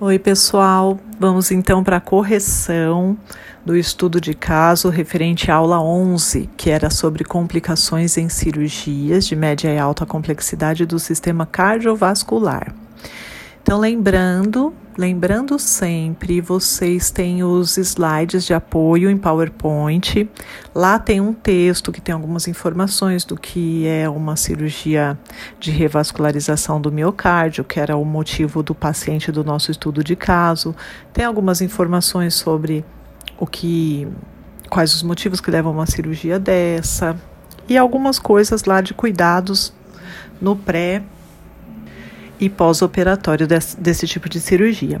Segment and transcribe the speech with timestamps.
[0.00, 0.98] Oi, pessoal.
[1.20, 3.16] Vamos então para a correção
[3.64, 9.36] do estudo de caso referente à aula 11, que era sobre complicações em cirurgias de
[9.36, 12.74] média e alta complexidade do sistema cardiovascular.
[13.64, 20.28] Então, lembrando, lembrando sempre, vocês têm os slides de apoio em PowerPoint.
[20.74, 25.18] Lá tem um texto que tem algumas informações do que é uma cirurgia
[25.58, 30.76] de revascularização do miocárdio, que era o motivo do paciente do nosso estudo de caso.
[31.10, 32.84] Tem algumas informações sobre
[33.38, 34.06] o que
[34.68, 37.16] quais os motivos que levam a uma cirurgia dessa
[37.66, 39.72] e algumas coisas lá de cuidados
[40.38, 41.02] no pré
[42.38, 45.00] e pós-operatório desse, desse tipo de cirurgia.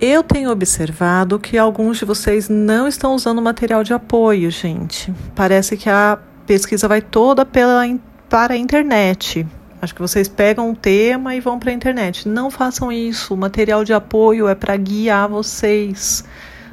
[0.00, 5.12] Eu tenho observado que alguns de vocês não estão usando material de apoio, gente.
[5.34, 7.82] Parece que a pesquisa vai toda pela,
[8.28, 9.46] para a internet.
[9.80, 12.28] Acho que vocês pegam um tema e vão para a internet.
[12.28, 13.32] Não façam isso.
[13.32, 16.24] O material de apoio é para guiar vocês.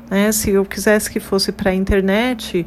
[0.09, 0.31] Né?
[0.33, 2.65] Se eu quisesse que fosse para a internet,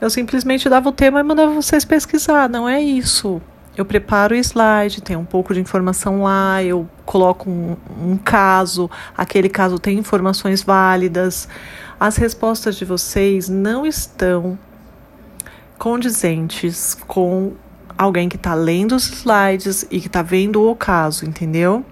[0.00, 2.48] eu simplesmente dava o tema e mandava vocês pesquisar.
[2.48, 3.42] Não é isso
[3.78, 8.90] eu preparo o slide, tem um pouco de informação lá, eu coloco um, um, caso,
[9.16, 11.48] aquele caso tem informações válidas.
[11.98, 14.58] As respostas de vocês não estão
[15.78, 17.52] condizentes com
[17.96, 21.86] alguém que está lendo os slides e que está vendo o caso, entendeu?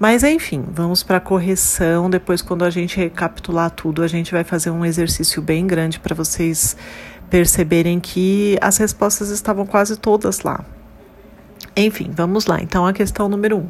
[0.00, 2.10] Mas enfim, vamos para a correção.
[2.10, 6.12] Depois, quando a gente recapitular tudo, a gente vai fazer um exercício bem grande para
[6.12, 6.76] vocês
[7.30, 10.64] perceberem que as respostas estavam quase todas lá.
[11.80, 12.60] Enfim, vamos lá.
[12.60, 13.60] Então, a questão número 1.
[13.60, 13.68] Um.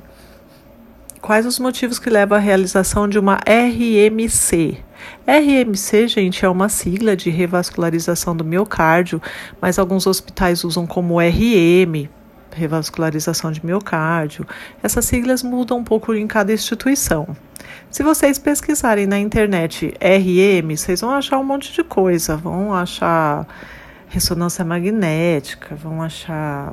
[1.21, 4.79] Quais os motivos que levam à realização de uma RMC?
[5.27, 9.21] RMC, gente, é uma sigla de revascularização do miocárdio,
[9.61, 12.09] mas alguns hospitais usam como RM,
[12.51, 14.47] revascularização de miocárdio.
[14.83, 17.37] Essas siglas mudam um pouco em cada instituição.
[17.91, 22.37] Se vocês pesquisarem na internet RM, vocês vão achar um monte de coisa.
[22.37, 23.47] Vão achar
[24.09, 26.73] ressonância magnética, vão achar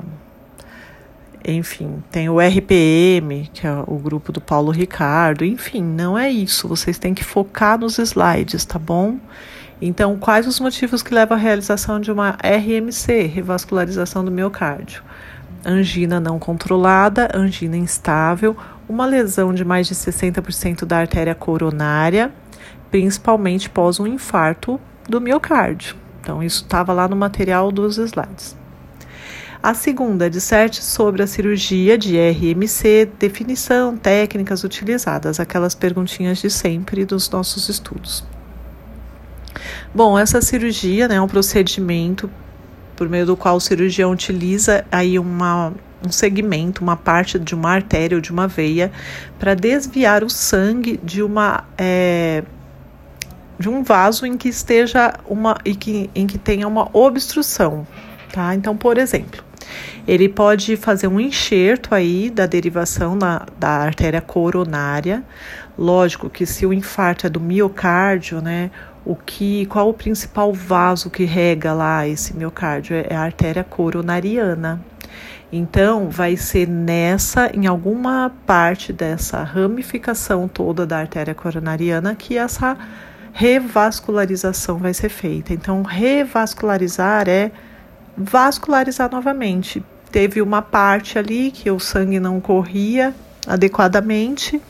[1.53, 6.67] enfim, tem o RPM, que é o grupo do Paulo Ricardo, enfim, não é isso.
[6.67, 9.19] Vocês têm que focar nos slides, tá bom?
[9.81, 15.03] Então, quais os motivos que levam à realização de uma RMC, revascularização do miocárdio?
[15.63, 18.55] Angina não controlada, angina instável,
[18.87, 22.31] uma lesão de mais de 60% da artéria coronária,
[22.89, 25.95] principalmente pós um infarto do miocárdio.
[26.21, 28.55] Então, isso estava lá no material dos slides.
[29.65, 37.03] A segunda, disserte sobre a cirurgia de RMC, definição, técnicas utilizadas, aquelas perguntinhas de sempre
[37.03, 38.23] dos nossos estudos.
[39.91, 42.29] Bom, essa cirurgia né, é um procedimento
[42.95, 45.73] por meio do qual o cirurgião utiliza aí uma,
[46.05, 48.91] um segmento, uma parte de uma artéria ou de uma veia
[49.39, 52.43] para desviar o sangue de uma é,
[53.57, 57.87] de um vaso em que esteja uma em que, em que tenha uma obstrução,
[58.31, 58.53] tá?
[58.53, 59.44] Então, por exemplo,
[60.07, 65.23] ele pode fazer um enxerto aí da derivação da, da artéria coronária.
[65.77, 68.71] Lógico que se o infarto é do miocárdio, né?
[69.05, 72.95] O que, qual o principal vaso que rega lá esse miocárdio?
[72.95, 74.81] É a artéria coronariana.
[75.51, 82.75] Então, vai ser nessa, em alguma parte dessa ramificação toda da artéria coronariana que essa
[83.31, 85.53] revascularização vai ser feita.
[85.53, 87.51] Então, revascularizar é
[88.17, 89.83] vascularizar novamente.
[90.11, 93.13] Teve uma parte ali que o sangue não corria
[93.47, 94.61] adequadamente,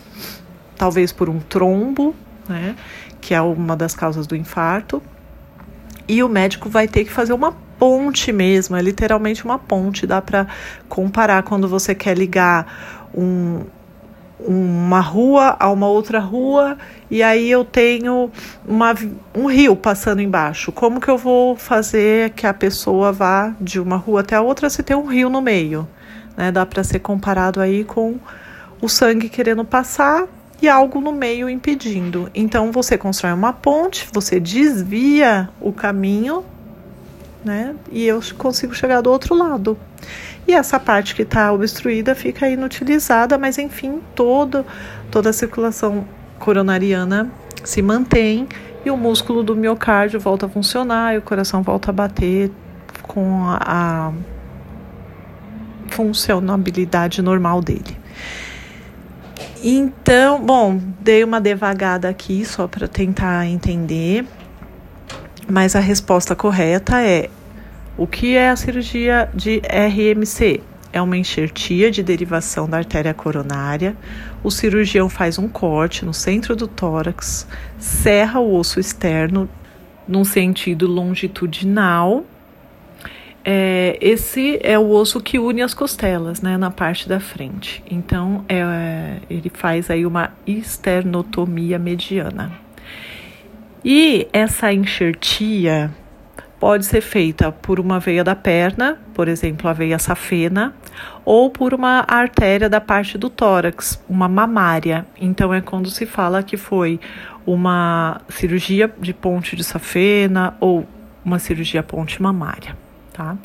[0.75, 2.15] talvez por um trombo,
[2.47, 2.75] né,
[3.21, 5.01] que é uma das causas do infarto.
[6.07, 10.05] E o médico vai ter que fazer uma ponte mesmo, é literalmente uma ponte.
[10.05, 10.47] Dá para
[10.87, 13.63] comparar quando você quer ligar um,
[14.39, 16.77] uma rua a uma outra rua
[17.09, 18.29] e aí eu tenho
[18.67, 18.93] uma,
[19.33, 20.71] um rio passando embaixo.
[20.71, 24.69] Como que eu vou fazer que a pessoa vá de uma rua até a outra
[24.69, 25.87] se tem um rio no meio?
[26.35, 26.51] Né?
[26.51, 28.15] Dá para ser comparado aí com
[28.81, 30.27] o sangue querendo passar
[30.61, 32.29] e algo no meio impedindo.
[32.33, 36.43] Então você constrói uma ponte, você desvia o caminho,
[37.45, 37.75] né?
[37.91, 39.77] E eu consigo chegar do outro lado.
[40.47, 44.65] E essa parte que está obstruída fica inutilizada, mas enfim, todo,
[45.11, 46.05] toda a circulação
[46.39, 47.31] coronariana
[47.63, 48.47] se mantém
[48.85, 52.51] e o músculo do miocárdio volta a funcionar e o coração volta a bater
[53.01, 54.13] com a, a
[55.89, 57.97] funcionabilidade normal dele.
[59.63, 64.25] Então, bom, dei uma devagada aqui só para tentar entender,
[65.47, 67.29] mas a resposta correta é
[67.97, 70.61] o que é a cirurgia de RMC?
[70.95, 73.97] é uma enxertia de derivação da artéria coronária.
[74.41, 77.45] O cirurgião faz um corte no centro do tórax,
[77.77, 79.49] serra o osso externo
[80.07, 82.23] num sentido longitudinal.
[83.43, 87.83] É, esse é o osso que une as costelas, né, na parte da frente.
[87.91, 92.64] Então, é, ele faz aí uma esternotomia mediana.
[93.87, 95.91] E essa enxertia
[96.59, 100.73] pode ser feita por uma veia da perna, por exemplo, a veia safena,
[101.23, 105.05] ou por uma artéria da parte do tórax, uma mamária.
[105.21, 106.99] Então é quando se fala que foi
[107.45, 110.87] uma cirurgia de ponte de safena ou
[111.23, 112.75] uma cirurgia ponte mamária.
[113.15, 113.37] Tá?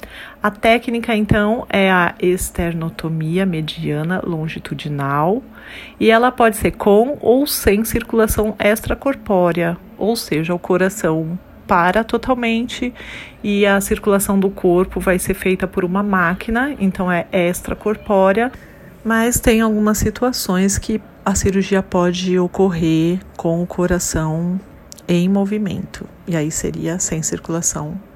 [0.43, 5.44] A técnica, então, é a esternotomia mediana longitudinal
[6.00, 11.38] e ela pode ser com ou sem circulação extracorpórea, ou seja, o coração
[11.69, 12.93] para totalmente
[13.44, 18.50] e a circulação do corpo vai ser feita por uma máquina, então é extracorpórea,
[19.05, 24.58] mas tem algumas situações que a cirurgia pode ocorrer com o coração
[25.06, 28.09] em movimento, e aí seria sem circulação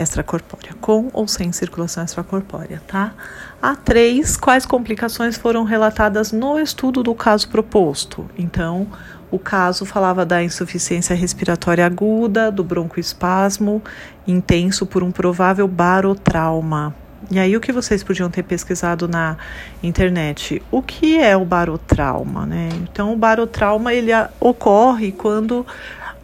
[0.00, 3.12] extracorpórea, com ou sem circulação extracorpórea, tá?
[3.60, 8.28] A três, quais complicações foram relatadas no estudo do caso proposto?
[8.38, 8.86] Então,
[9.30, 13.82] o caso falava da insuficiência respiratória aguda, do broncoespasmo
[14.26, 16.94] intenso por um provável barotrauma.
[17.30, 19.36] E aí o que vocês podiam ter pesquisado na
[19.82, 20.62] internet?
[20.70, 22.70] O que é o barotrauma, né?
[22.82, 24.10] Então o barotrauma ele
[24.40, 25.66] ocorre quando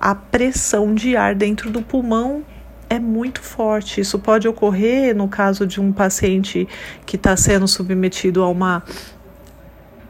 [0.00, 2.42] a pressão de ar dentro do pulmão
[2.88, 4.00] é muito forte.
[4.00, 6.68] Isso pode ocorrer no caso de um paciente
[7.04, 8.82] que está sendo submetido a uma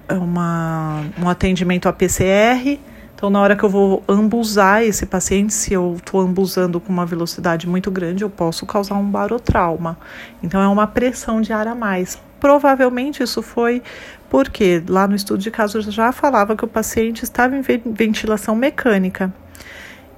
[0.09, 2.79] uma, um atendimento a PCR.
[3.15, 7.07] Então, na hora que eu vou ambusar esse paciente, se eu estou ambusando com uma
[7.07, 9.99] velocidade muito grande, eu posso causar um barotrauma.
[10.43, 12.19] Então, é uma pressão de ar a mais.
[12.39, 13.83] Provavelmente isso foi
[14.29, 19.33] porque lá no estudo de caso já falava que o paciente estava em ventilação mecânica.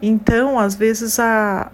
[0.03, 1.71] Então, às vezes, a,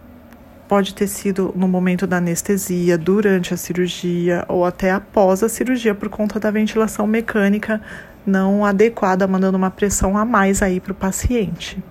[0.69, 5.95] pode ter sido no momento da anestesia, durante a cirurgia ou até após a cirurgia
[5.95, 7.81] por conta da ventilação mecânica
[8.27, 11.83] não adequada, mandando uma pressão a mais aí para o paciente.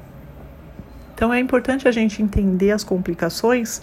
[1.13, 3.81] Então é importante a gente entender as complicações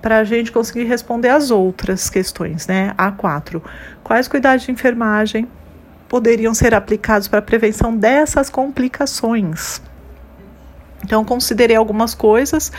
[0.00, 2.94] para a gente conseguir responder as outras questões, né?
[2.96, 3.60] A4.
[4.04, 5.48] Quais cuidados de enfermagem
[6.08, 9.82] poderiam ser aplicados para a prevenção dessas complicações?
[11.04, 12.72] Então, considerei algumas coisas.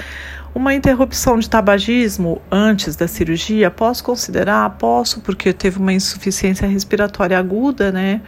[0.53, 4.69] Uma interrupção de tabagismo antes da cirurgia, posso considerar?
[4.77, 8.21] Posso, porque teve uma insuficiência respiratória aguda, né?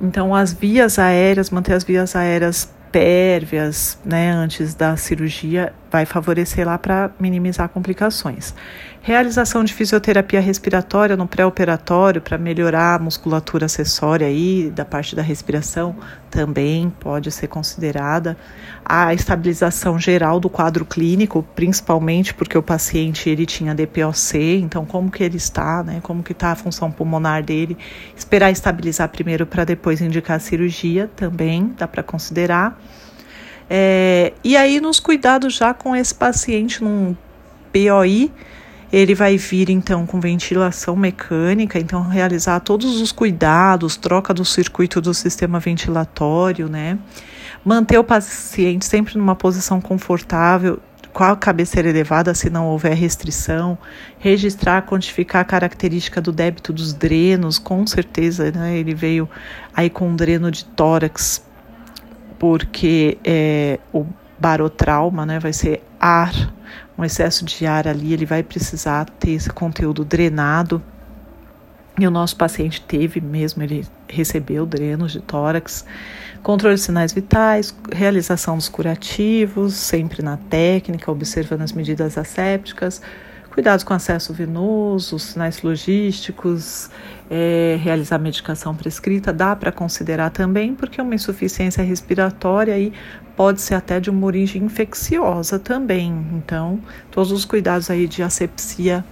[0.00, 6.66] Então, as vias aéreas, manter as vias aéreas pérvias, né, antes da cirurgia, vai favorecer
[6.66, 8.54] lá para minimizar complicações.
[9.02, 15.20] Realização de fisioterapia respiratória no pré-operatório para melhorar a musculatura acessória aí da parte da
[15.20, 15.94] respiração
[16.30, 18.38] também pode ser considerada.
[18.82, 25.10] A estabilização geral do quadro clínico, principalmente porque o paciente ele tinha DPOC, então como
[25.10, 26.00] que ele está, né?
[26.02, 27.76] Como que está a função pulmonar dele?
[28.16, 32.80] Esperar estabilizar primeiro para depois indicar a cirurgia também dá para considerar.
[33.68, 37.16] É, e aí nos cuidados já com esse paciente num
[37.72, 38.30] POI
[38.92, 45.00] ele vai vir então com ventilação mecânica, então realizar todos os cuidados, troca do circuito
[45.00, 46.98] do sistema ventilatório, né?
[47.64, 50.78] Manter o paciente sempre numa posição confortável,
[51.10, 53.78] com a cabeceira elevada se não houver restrição,
[54.18, 58.76] registrar, quantificar a característica do débito dos drenos, com certeza, né?
[58.76, 59.28] Ele veio
[59.74, 61.42] aí com um dreno de tórax,
[62.42, 64.04] porque é, o
[64.36, 65.38] barotrauma, né?
[65.38, 66.52] Vai ser ar
[66.98, 70.82] um excesso de ar ali, ele vai precisar ter esse conteúdo drenado.
[71.96, 75.84] E o nosso paciente teve mesmo, ele recebeu drenos de tórax,
[76.42, 83.00] controle de sinais vitais, realização dos curativos, sempre na técnica, observando as medidas assépticas,
[83.52, 86.90] cuidados com acesso venoso, sinais logísticos,
[87.30, 92.94] é, realizar medicação prescrita, dá para considerar também, porque uma insuficiência respiratória aí
[93.36, 96.26] pode ser até de uma origem infecciosa também.
[96.32, 96.80] Então,
[97.10, 99.04] todos os cuidados aí de asepsia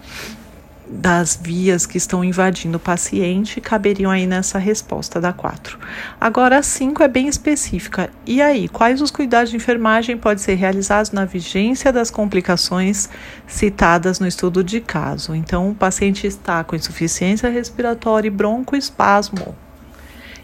[0.90, 5.78] das vias que estão invadindo o paciente caberiam aí nessa resposta da 4.
[6.20, 8.10] Agora a 5 é bem específica.
[8.26, 13.08] E aí, quais os cuidados de enfermagem podem ser realizados na vigência das complicações
[13.46, 15.34] citadas no estudo de caso?
[15.34, 19.54] Então, o paciente está com insuficiência respiratória e broncoespasmo.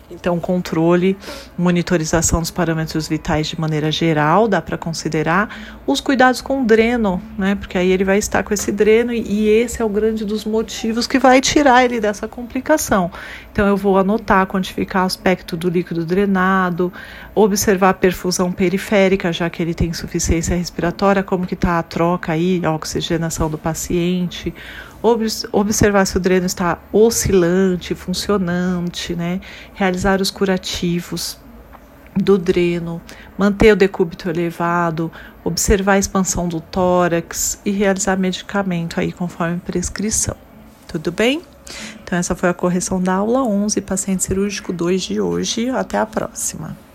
[0.09, 1.17] Então, controle,
[1.59, 5.49] monitorização dos parâmetros vitais de maneira geral, dá para considerar.
[5.85, 7.57] Os cuidados com o dreno, né?
[7.57, 10.45] Porque aí ele vai estar com esse dreno e, e esse é o grande dos
[10.45, 13.11] motivos que vai tirar ele dessa complicação.
[13.51, 16.93] Então, eu vou anotar, quantificar o aspecto do líquido drenado,
[17.35, 22.33] observar a perfusão periférica, já que ele tem insuficiência respiratória, como que está a troca
[22.33, 24.55] aí, a oxigenação do paciente,
[25.53, 29.41] observar se o dreno está oscilante, funcionante, né?
[29.75, 31.39] realizar os curativos
[32.17, 33.01] do dreno,
[33.37, 35.13] manter o decúbito elevado,
[35.45, 40.37] observar a expansão do tórax e realizar medicamento aí conforme prescrição.
[40.89, 41.43] Tudo bem?
[42.03, 45.69] Então essa foi a correção da aula 11, paciente cirúrgico 2 de hoje.
[45.69, 46.86] Até a próxima.